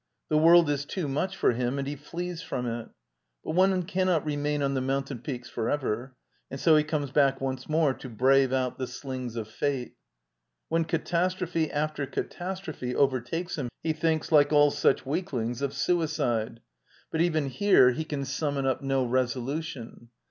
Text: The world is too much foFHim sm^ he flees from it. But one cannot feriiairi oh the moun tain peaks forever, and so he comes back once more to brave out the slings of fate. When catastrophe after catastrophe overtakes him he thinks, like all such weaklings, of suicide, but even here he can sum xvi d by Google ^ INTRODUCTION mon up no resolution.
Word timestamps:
The 0.29 0.37
world 0.39 0.67
is 0.71 0.83
too 0.83 1.07
much 1.07 1.37
foFHim 1.37 1.75
sm^ 1.75 1.85
he 1.85 1.95
flees 1.95 2.41
from 2.41 2.65
it. 2.65 2.89
But 3.43 3.51
one 3.51 3.83
cannot 3.83 4.25
feriiairi 4.25 4.59
oh 4.67 4.73
the 4.73 4.81
moun 4.81 5.03
tain 5.03 5.19
peaks 5.19 5.47
forever, 5.47 6.15
and 6.49 6.59
so 6.59 6.75
he 6.75 6.83
comes 6.83 7.11
back 7.11 7.39
once 7.39 7.69
more 7.69 7.93
to 7.93 8.09
brave 8.09 8.51
out 8.51 8.79
the 8.79 8.87
slings 8.87 9.35
of 9.35 9.47
fate. 9.47 9.93
When 10.69 10.85
catastrophe 10.85 11.71
after 11.71 12.07
catastrophe 12.07 12.95
overtakes 12.95 13.59
him 13.59 13.69
he 13.83 13.93
thinks, 13.93 14.31
like 14.31 14.51
all 14.51 14.71
such 14.71 15.05
weaklings, 15.05 15.61
of 15.61 15.71
suicide, 15.71 16.61
but 17.11 17.21
even 17.21 17.45
here 17.49 17.91
he 17.91 18.03
can 18.03 18.25
sum 18.25 18.55
xvi 18.55 18.61
d 18.61 18.61
by 18.61 18.61
Google 18.61 18.61
^ 18.61 18.63
INTRODUCTION 18.63 18.63
mon 18.63 18.71
up 18.71 18.81
no 18.81 19.05
resolution. 19.05 20.09